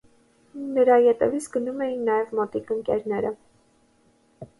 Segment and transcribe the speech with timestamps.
[0.77, 3.33] Նրա ետևից գնում են նաև մոտիկ ընկերները։